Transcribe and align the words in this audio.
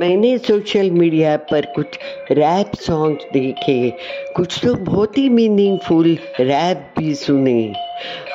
मैंने 0.00 0.38
social 0.38 0.90
media 0.90 1.36
पर 1.36 1.66
कुछ 1.66 1.86
रैप 2.32 2.74
सॉन्ग्स 2.74 3.24
देखे, 3.32 3.90
कुछ 4.36 4.64
तो 4.64 4.74
बहुत 4.74 5.18
ही 5.18 5.28
मीनिंगफुल 5.28 6.18
रैप 6.40 6.94
भी 6.98 7.14
सुने। 7.14 7.72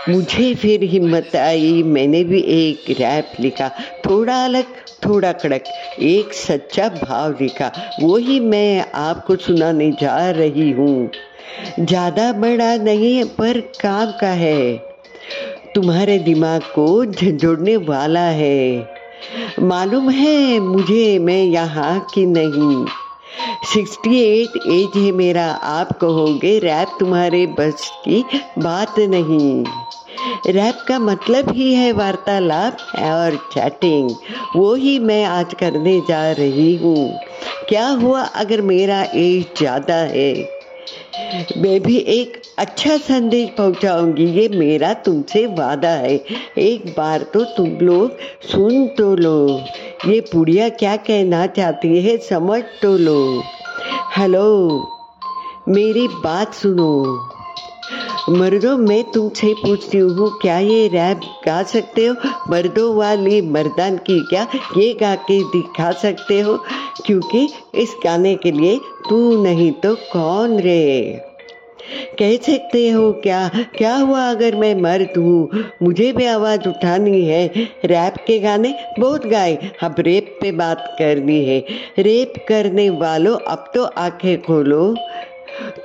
मुझे 0.09 0.55
फिर 0.55 0.83
हिम्मत 0.83 1.35
आई, 1.35 1.83
मैंने 1.83 2.23
भी 2.23 2.39
एक 2.39 2.99
रैप 2.99 3.31
लिखा, 3.39 3.69
थोड़ा 4.05 4.45
अलग, 4.45 4.63
थोड़ा 5.05 5.31
कड़क, 5.31 5.63
एक 5.99 6.33
सच्चा 6.33 6.89
भाव 6.89 7.37
लिखा, 7.42 7.71
वही 8.03 8.39
मैं 8.39 8.85
आपको 8.96 9.35
सुनाने 9.35 9.91
जा 9.91 10.31
रही 10.31 10.71
हूँ। 10.71 11.12
ज़्यादा 11.79 12.31
बड़ा 12.33 12.76
नहीं, 12.76 13.23
पर 13.23 13.60
काम 13.60 14.12
का 14.12 14.31
है। 14.31 14.78
तुम्हारे 15.76 16.20
दिमाग 16.20 16.62
को 16.62 17.05
झंझोड़ने 17.05 17.77
वाला 17.77 18.26
है। 18.30 18.98
मालूम 19.61 20.09
है 20.09 20.59
मुझे, 20.59 21.20
मैं 21.20 21.43
यहाँ 21.43 21.99
की 22.13 22.25
नहीं। 22.25 22.85
सिक्सटी 23.73 24.20
एट 24.20 24.57
एज 24.67 24.97
है 24.97 25.11
मेरा, 25.11 25.45
आप 25.45 25.91
कहोगे 25.97 26.57
रैप 26.59 26.95
तुम्हारे 26.99 27.45
बस 27.47 27.91
की 28.07 28.23
बात 28.59 28.99
नहीं। 28.99 29.63
रैप 30.47 30.84
का 30.87 30.99
मतलब 30.99 31.49
ही 31.49 31.73
है 31.73 31.91
वार्तालाप 31.91 32.77
और 32.99 33.35
चैटिंग, 33.53 34.09
वो 34.55 34.73
ही 34.75 34.97
मैं 34.99 35.23
आज 35.25 35.53
करने 35.53 35.99
जा 35.99 36.31
रही 36.31 36.75
हूँ। 36.75 37.20
क्या 37.70 37.87
हुआ 37.87 38.21
अगर 38.21 38.61
मेरा 38.61 39.01
एज 39.03 39.45
ज़्यादा 39.57 39.95
है? 39.95 40.59
मैं 41.57 41.79
भी 41.83 41.97
एक 41.97 42.41
अच्छा 42.57 42.97
संदेश 42.97 43.49
पहुंचाऊँगी। 43.49 44.25
ये 44.25 44.47
मेरा 44.49 44.93
तुमसे 44.93 45.45
वादा 45.45 45.89
है। 45.89 46.15
एक 46.57 46.93
बार 46.97 47.21
तो 47.21 47.43
तुम 47.43 47.67
लोग 47.81 48.17
सुन 48.51 48.87
तो 48.87 49.15
लो। 49.15 49.61
ये 50.07 50.21
पुड़िया 50.21 50.69
क्या 50.69 50.95
कहना 50.95 51.45
चाहती 51.47 52.01
है 52.01 52.17
समझ 52.17 52.63
तो 52.81 52.97
लो। 52.97 53.43
हेलो, 54.17 54.79
मेरी 55.67 56.07
बात 56.07 56.53
सुनो। 56.53 57.29
मर्दों, 58.29 58.77
मैं 58.77 59.04
तुमसे 59.04 59.54
पूछती 59.54 59.98
हूँ, 59.98 60.39
क्या 60.41 60.59
ये 60.59 60.87
रैप 60.87 61.21
गा 61.45 61.63
सकते 61.63 62.05
हो? 62.05 62.15
मर्दों 62.49 62.95
वाली 62.95 63.41
मर्दान 63.41 63.98
की 63.98 64.20
क्या 64.20 64.48
ये 64.78 64.94
गा 64.94 65.16
के 65.16 65.44
दिखा 65.44 65.92
सकते 65.92 66.39
हो? 66.39 66.59
क्योंकि 67.06 67.50
इस 67.76 67.95
गाने 68.04 68.36
के 68.36 68.52
लिए 68.52 68.80
तू 69.10 69.44
नहीं 69.44 69.72
तो 69.72 69.96
कौन 69.96 70.60
रे? 70.60 71.22
कह 72.20 72.38
सकते 72.38 72.90
हो 72.90 73.12
क्या? 73.12 73.52
क्या 73.78 73.96
हुआ 73.96 74.30
अगर 74.32 74.56
मैं 74.56 74.76
मर्द 74.76 75.18
हूँ 75.18 75.50
मुझे 75.84 76.12
भी 76.12 76.26
आवाज़ 76.26 76.70
उठानी 76.70 77.26
है। 77.26 77.52
रैप 77.86 78.14
के 78.28 78.40
गाने 78.40 78.76
बहुत 79.00 79.28
गाए। 79.28 79.72
अब 79.84 79.96
रेप 80.00 80.38
पे 80.42 80.52
बात 80.52 80.96
करनी 81.00 81.46
है। 81.46 81.66
रेप 82.00 82.34
करने 82.48 82.90
वालों, 82.90 83.38
अब 83.48 83.72
तो 83.76 83.84
आँखें 83.84 84.42
खोलो। 84.42 84.96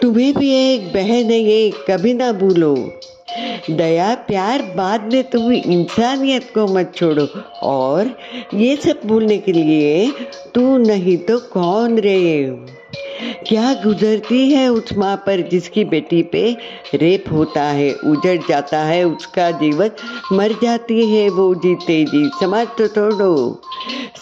तुम्हें 0.02 0.34
भी 0.34 0.74
एक 0.74 0.92
बहन 0.92 1.30
है, 1.30 1.38
ये 1.38 1.72
कभी 1.90 2.14
ना 2.14 2.32
भूलो। 2.32 3.00
दया, 3.70 4.14
प्यार, 4.14 4.62
बाद 4.62 5.12
में 5.12 5.24
तुम 5.24 5.52
इंसानियत 5.52 6.42
को 6.54 6.66
मत 6.66 6.92
छोड़ो। 6.96 7.28
और 7.62 8.18
ये 8.54 8.76
सब 8.76 9.00
भूलने 9.06 9.38
के 9.38 9.52
लिए 9.52 10.12
तू 10.54 10.78
नहीं 10.78 11.16
तो 11.16 11.38
कौन 11.38 11.98
रे? 11.98 12.56
क्या 13.48 13.72
गुजरती 13.74 14.50
है 14.50 14.68
उस 14.68 14.92
माँ 14.98 15.16
पर 15.16 15.40
जिसकी 15.48 15.84
बेटी 15.84 16.22
पे 16.22 16.42
रेप 16.94 17.24
होता 17.32 17.62
है? 17.62 17.92
उजड़ 17.94 18.36
जाता 18.48 18.78
है 18.84 19.04
उसका 19.04 19.50
जीवन, 19.50 19.90
मर 20.32 20.52
जाती 20.62 21.10
है 21.10 21.28
वो 21.28 21.54
जीते 21.54 22.04
जी 22.04 22.30
समाज 22.40 22.68
तो 22.78 22.88
छोड़ो 22.88 23.62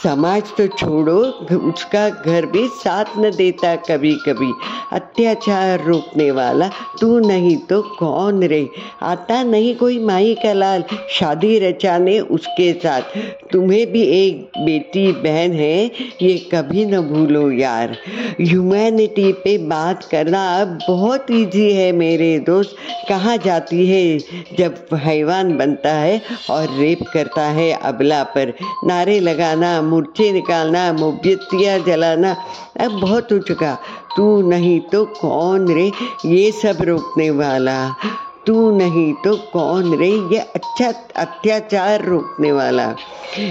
समाज 0.03 0.43
तो 0.59 0.67
छोड़ो 0.69 1.17
उसका 1.63 2.09
घर 2.09 2.47
भी 2.47 2.67
साथ 2.75 3.19
न 3.19 3.31
देता 3.31 3.75
कभी 3.89 4.15
कभी 4.27 4.53
अत्याचार 4.93 5.85
रोकने 5.85 6.31
वाला, 6.31 6.69
तू 7.01 7.19
नहीं 7.19 7.57
तो 7.69 7.81
कौन 7.99 8.43
रे? 8.43 8.67
आता 9.03 9.43
नहीं 9.43 9.75
कोई 9.77 9.99
माई 9.99 10.35
का 10.35 10.53
लाल, 10.53 10.85
शादी 11.11 11.59
रचाने 11.59 12.19
उसके 12.21 12.73
साथ। 12.73 13.17
तुम्हें 13.53 13.87
भी 13.93 14.03
एक 14.03 14.59
बेटी, 14.59 15.13
बहन 15.13 15.53
है, 15.53 15.85
ये 16.23 16.37
कभी 16.55 16.85
न 16.87 17.01
भूलो 17.03 17.51
यार। 17.51 17.97
ह्यूमैनिटी 18.41 19.33
पे 19.45 19.57
बात 19.69 20.05
करना 20.05 20.43
अब 20.61 20.79
बहुत 20.89 21.31
इजी 21.31 21.71
है 21.73 21.91
मेरे 21.93 22.39
दोस्त। 22.39 22.77
कहाँ 23.09 23.37
जाती 23.37 23.87
है 23.87 24.19
जब 24.59 24.97
हैवान 24.97 25.57
बनता 25.59 25.93
है 25.93 26.21
और 26.51 26.77
रेप 26.79 27.03
करता 27.13 27.45
है 27.51 27.71
अबला 27.85 28.23
पर? 28.35 28.53
नारे 28.85 29.19
लगाना 29.21 29.81
मूर्छे 29.93 30.33
निकालना 30.33 30.93
मोबियतियाँ 30.93 31.79
जलाना, 31.79 32.37
अब 32.81 33.01
बहुत 33.01 33.33
हो 33.33 33.39
चुका। 33.39 33.77
तू 34.17 34.51
नहीं 34.51 34.81
तो 34.81 35.05
कौन 35.05 35.75
रे 35.75 35.91
ये 36.27 36.51
सब 36.53 36.83
रोकने 36.83 37.31
वाला? 37.31 37.79
तू 38.47 38.71
नहीं 38.79 39.13
तो 39.15 39.37
कौन 39.53 39.99
रे 39.99 40.09
ये 40.09 40.39
अच्छा 40.39 40.93
अत्याचार 41.17 42.05
रोकने 42.05 42.53
वाला? 42.53 42.95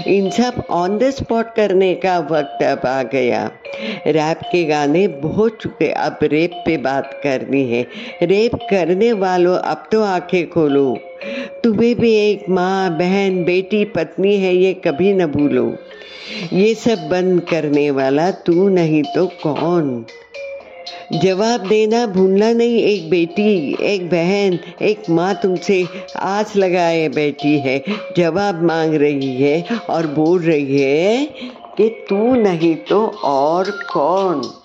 इन 0.06 0.30
सब 0.30 0.62
ऑन 0.70 0.98
द 0.98 1.10
स्पॉट 1.10 1.54
करने 1.54 1.94
का 1.94 2.18
वक्त 2.18 2.62
अब 2.62 2.86
आ 2.86 3.02
गया। 3.02 3.50
रैप 4.06 4.40
के 4.52 4.64
गाने 4.64 5.08
बहुत 5.08 5.58
चुके, 5.60 5.90
अब 5.90 6.18
रेप 6.22 6.62
पे 6.66 6.76
बात 6.76 7.20
करनी 7.22 7.62
है। 7.64 7.82
रेप 8.22 8.54
करने 8.54 9.12
वालों, 9.12 9.56
अब 9.58 9.84
तो 9.92 10.02
आँखें 10.02 10.50
खोलो। 10.50 10.98
तुम्हें 11.64 11.94
भी 11.94 12.14
एक 12.14 12.48
माँ, 12.48 12.90
बहन, 12.98 13.44
बेटी, 13.44 13.84
पत्नी 13.84 14.36
है, 14.36 14.56
ये 14.56 14.72
कभी 14.74 15.12
न 15.12 15.26
भूलो। 15.26 15.76
ये 16.52 16.74
सब 16.74 17.08
बंद 17.08 17.40
करने 17.40 17.90
वाला 17.90 18.30
तू 18.30 18.68
नहीं 18.68 19.02
तो 19.02 19.26
कौन? 19.26 20.04
जवाब 21.12 21.68
देना 21.68 22.06
भूलना 22.06 22.52
नहीं, 22.52 22.78
एक 22.78 23.10
बेटी, 23.10 23.76
एक 23.80 24.06
बहन, 24.06 24.58
एक 24.82 25.02
माँ 25.10 25.34
तुमसे 25.42 25.84
आस 26.16 26.56
लगाए 26.56 27.08
बैठी 27.08 27.58
है, 27.58 27.84
जवाब 28.16 28.62
मांग 28.62 28.94
रही 28.94 29.42
है 29.42 29.64
और 29.90 30.06
बोल 30.06 30.40
रही 30.40 30.80
है 30.80 31.26
कि 31.76 31.88
तू 32.08 32.34
नहीं 32.34 32.76
तो 32.76 33.06
और 33.24 33.70
कौन? 33.70 34.61